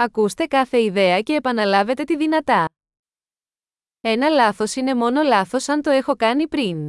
Ακούστε 0.00 0.46
κάθε 0.46 0.82
ιδέα 0.82 1.20
και 1.20 1.34
επαναλάβετε 1.34 2.04
τη 2.04 2.16
δυνατά. 2.16 2.64
Ένα 4.00 4.28
λάθος 4.28 4.74
είναι 4.74 4.94
μόνο 4.94 5.22
λάθος 5.22 5.68
αν 5.68 5.82
το 5.82 5.90
έχω 5.90 6.16
κάνει 6.16 6.48
πριν. 6.48 6.88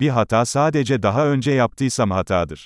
Bir 0.00 0.10
hata 0.14 0.44
sadece 0.44 1.02
daha 1.02 1.26
önce 1.26 1.50
yaptıysam 1.50 2.10
hatadır. 2.10 2.64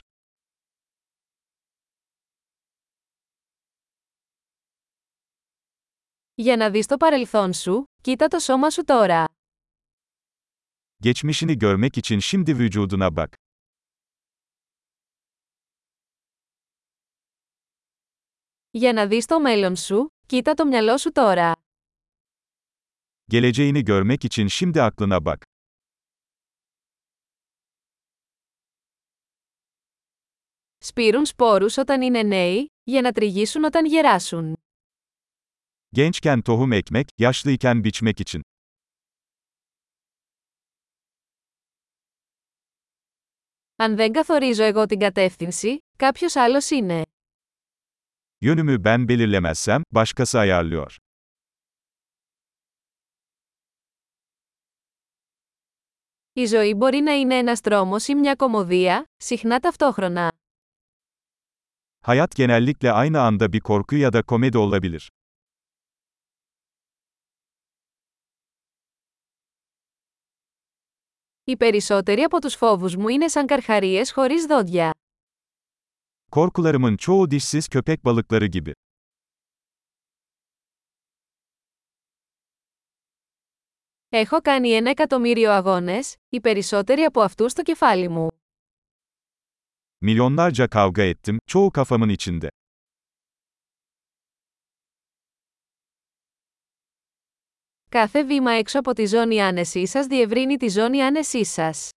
Για 6.34 6.56
να 6.56 6.70
δεις 6.70 6.86
το 6.86 6.96
παρελθόν 6.96 7.52
σου, 7.52 7.84
κοίτα 8.02 8.28
το 8.28 8.38
σώμα 8.38 8.70
σου 8.70 8.84
τώρα. 8.84 9.24
Geçmişini 11.02 11.58
görmek 11.58 11.98
için 11.98 12.18
şimdi 12.18 12.58
vücuduna 12.58 13.16
bak. 13.16 13.34
Για 18.70 18.92
να 18.92 19.06
δεις 19.06 19.26
το 19.26 19.40
μέλλον 19.40 19.76
σου, 19.76 20.08
κοίτα 20.26 20.54
το 20.54 20.66
μυαλό 20.66 20.96
σου 20.96 21.12
τώρα. 21.12 21.52
Geleceğini 23.32 23.84
görmek 23.84 24.24
için 24.24 24.46
şimdi 24.46 24.82
aklına 24.82 25.24
bak. 25.24 25.42
Σπείρουν 30.78 31.24
σπόρους 31.24 31.76
όταν 31.76 32.02
είναι 32.02 32.22
νέοι, 32.22 32.70
για 32.82 33.00
να 33.00 33.12
τριγίσουν 33.12 33.64
όταν 33.64 33.84
γεράσουν. 33.86 34.54
Gençken 35.96 36.42
tohum 36.42 36.72
ekmek, 36.72 37.08
yaşlıyken 37.18 37.84
biçmek 37.84 38.20
için. 38.20 38.40
Αν 43.76 43.96
δεν 43.96 44.12
καθορίζω 44.12 44.62
εγώ 44.62 44.86
την 44.86 44.98
κατεύθυνση, 44.98 45.78
κάποιος 45.96 46.36
άλλος 46.36 46.70
είναι. 46.70 47.02
Yönümü 48.42 48.84
ben 48.84 49.08
belirlemezsem, 49.08 49.82
başkası 49.92 50.38
ayarlıyor. 50.38 50.96
Η 56.32 56.44
ζωή 56.46 56.74
μπορεί 56.74 57.00
να 57.00 57.12
είναι 57.12 57.34
ένας 57.34 57.60
τρόμος 57.60 58.08
ή 58.08 58.14
μια 58.14 58.34
κομμωδία, 58.34 59.04
συχνά 59.16 59.60
ταυτόχρονα. 59.60 60.32
Hayat 62.06 62.34
genellikle 62.34 62.92
aynı 62.92 63.20
anda 63.20 63.52
bir 63.52 63.60
korku 63.60 63.96
ya 63.96 64.12
da 64.12 64.22
komedi 64.22 64.58
olabilir. 64.58 65.08
Οι 71.44 71.56
περισσότεροι 71.56 72.22
από 72.22 72.40
τους 72.40 72.54
φόβους 72.54 72.96
μου 72.96 73.08
είναι 73.08 73.28
σαν 73.28 73.46
καρχαρίες 73.46 74.12
χωρίς 74.12 74.44
δόντια. 74.46 74.99
Korkularımın 76.30 76.96
çoğu 76.96 77.30
dişsiz 77.30 77.68
köpek 77.68 78.04
balıkları 78.04 78.46
gibi. 78.46 78.74
Έχω 84.12 84.40
κάνει 84.42 84.68
ένα 84.68 84.90
εκατομμύριο 84.90 85.50
αγώνες, 85.50 86.16
οι 86.28 86.40
περισσότεροι 86.40 87.02
από 87.04 87.20
αυτούς 87.20 87.52
στο 87.52 87.62
κεφάλι 87.62 88.08
μου. 88.08 88.28
Milyonlarca 90.02 90.68
kavga 90.68 91.02
ettim, 91.02 91.38
çoğu 91.46 91.70
kafamın 91.70 92.08
içinde. 92.08 92.48
Κάθε 97.88 98.24
βήμα 98.24 98.52
έξω 98.52 98.78
από 98.78 98.92
τη 98.92 99.06
ζώνη 99.06 99.42
άνεσής 99.42 99.90
σας 99.90 100.06
διευρύνει 100.06 100.56
τη 100.56 100.68
ζώνη 100.68 101.02
άνεσής 101.02 101.52
σας. 101.52 101.90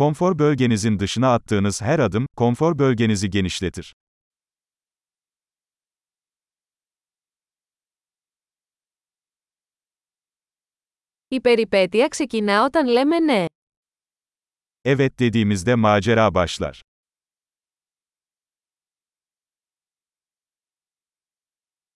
Konfor 0.00 0.38
bölgenizin 0.38 0.98
dışına 0.98 1.32
attığınız 1.34 1.82
her 1.82 1.98
adım, 1.98 2.26
konfor 2.36 2.78
bölgenizi 2.78 3.30
genişletir. 3.30 3.94
Η 11.30 11.40
περιπέτεια 11.40 12.08
ξεκινά 12.08 12.64
όταν 12.64 12.86
λέμε 12.86 13.18
ναι. 13.18 13.46
Evet 14.84 15.18
dediğimizde 15.18 15.74
macera 15.74 16.34
başlar. 16.34 16.82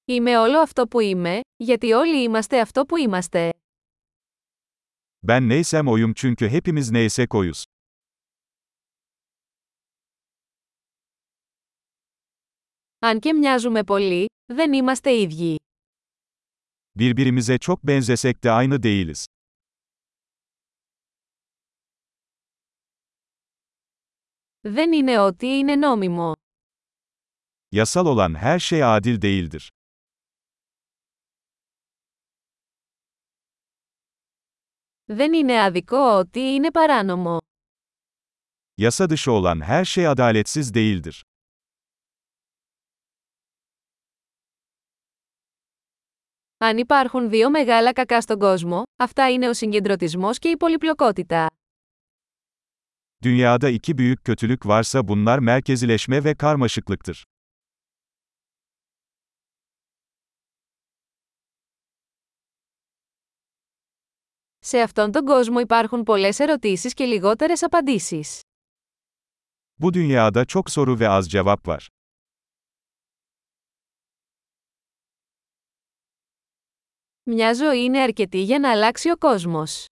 Είμαι 0.07 0.39
όλο 0.39 0.59
αυτό 0.59 0.87
που 0.87 1.01
είμαι, 1.01 1.41
γιατί 1.57 1.93
όλοι 1.93 2.23
είμαστε 2.23 2.61
αυτό 2.61 2.87
που 2.87 2.97
είμαστε. 2.99 3.53
Ben 5.23 5.49
neysem 5.49 5.89
oyum 5.89 6.15
çünkü 6.15 6.49
hepimiz 6.49 6.91
neysek 6.91 7.35
oyuz. 7.35 7.65
Αν 13.05 13.19
και 13.21 13.33
μοιάζουμε 13.33 13.85
πολύ, 13.85 14.27
δεν 14.53 14.73
είμαστε 14.73 15.21
ίδιοι. 15.21 15.57
Birbirimize 16.99 17.59
çok 17.59 17.87
benzesek 17.87 18.43
de 18.45 18.51
aynı 18.51 18.83
değiliz. 18.83 19.27
Δεν 24.61 24.93
είναι 24.93 25.19
ό,τι 25.19 25.47
είναι 25.59 25.77
νόμιμο. 25.77 26.33
Yasal 27.73 28.07
olan 28.07 28.35
her 28.35 28.59
şey 28.59 28.85
adil 28.85 29.21
değildir. 29.23 29.69
Δεν 35.05 35.33
είναι 35.33 35.63
αδικό 35.63 35.99
ό,τι 36.19 36.41
είναι 36.55 36.71
παράνομο. 36.71 37.39
Yasa 38.77 39.11
dışı 39.11 39.33
olan 39.33 39.61
her 39.61 39.85
şey 39.85 40.09
adaletsiz 40.09 40.75
değildir. 40.75 41.25
Αν 46.68 46.78
υπάρχουν 46.78 47.30
δύο 47.30 47.50
μεγάλα 47.50 47.94
κακά 47.94 48.22
στον 48.22 48.40
κόσμο, 48.40 48.84
αυτά 48.96 49.32
είναι 49.32 49.50
ο 49.50 49.54
συγκεντρωτισμός 49.54 50.38
και 50.40 50.50
η 50.50 50.58
πολυπλοκότητα. 50.58 51.48
Dünyada 53.26 53.70
iki 53.70 53.98
büyük 53.98 54.24
kötülük 54.24 54.66
varsa 54.66 55.08
bunlar 55.08 55.40
merkezileşme 55.40 56.24
ve 56.24 56.36
karmaşıklıktır. 56.36 57.24
Σε 64.60 64.82
αυτόν 64.82 65.12
τον 65.12 65.26
κόσμο 65.26 65.60
υπάρχουν 65.60 66.04
πολλές 66.04 66.40
ερωτήσεις 66.40 66.94
και 66.94 67.06
λιγότερες 67.06 67.64
απαντήσεις. 67.64 68.42
Bu 69.80 69.94
dünyada 69.94 70.46
çok 70.46 70.70
soru 70.70 71.00
ve 71.00 71.10
az 71.10 71.30
cevap 71.30 71.68
var. 71.68 71.95
Μια 77.28 77.54
ζωή 77.54 77.84
είναι 77.84 78.02
αρκετή 78.02 78.42
για 78.44 78.60
να 78.60 78.72
αλλάξει 78.72 79.10
ο 79.10 79.18
κόσμος. 79.18 79.86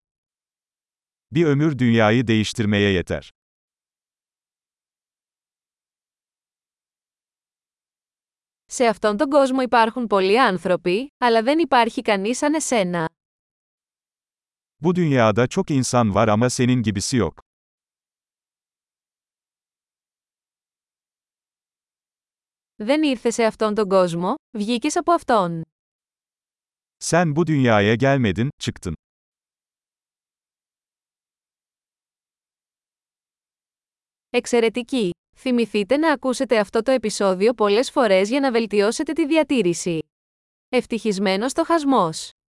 Bir 1.36 1.46
ömür 1.46 1.78
dünyayı 1.80 2.28
değiştirmeye 2.28 2.92
yeter. 2.92 3.28
Σε 8.66 8.86
αυτόν 8.86 9.18
τον 9.18 9.30
κόσμο 9.30 9.62
υπάρχουν 9.62 10.08
πολλοί 10.08 10.40
άνθρωποι, 10.42 11.14
αλλά 11.18 11.44
δεν 11.44 11.60
υπάρχει 11.60 12.02
κανείς 12.02 12.38
σαν 12.38 12.54
εσένα. 12.54 13.10
Bu 14.84 14.96
dünyada 14.96 15.48
çok 15.48 15.70
insan 15.72 16.14
var 16.14 16.28
ama 16.28 16.50
senin 16.50 16.84
gibisi 16.84 17.18
yok. 17.18 17.40
Δεν 22.76 23.04
ήρθε 23.04 23.30
σε 23.30 23.44
αυτόν 23.46 23.76
τον 23.76 23.90
κόσμο, 23.90 24.34
βγήκες 24.58 24.96
από 24.96 25.12
αυτόν. 25.12 25.62
Sen 27.04 27.36
bu 27.36 27.48
dünyaya 27.48 27.96
gelmedin, 27.96 28.50
çıktın. 28.60 28.96
Εξαιρετική! 34.32 35.12
Θυμηθείτε 35.36 35.98
να 35.98 36.12
ακούσετε 36.12 36.60
αυτό 36.60 36.82
το 36.82 36.92
επεισόδιο 36.92 37.54
πολλές 37.54 37.92
φορές 37.92 38.30
για 38.30 38.40
να 38.40 38.52
βελτιώσετε 38.52 39.14
τη 39.14 39.26
διατήρηση. 39.26 40.00
Ευτυχισμένος 40.70 41.54
το 41.54 41.64
χασμός! 41.66 42.31